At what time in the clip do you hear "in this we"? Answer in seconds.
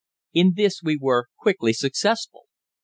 0.33-0.97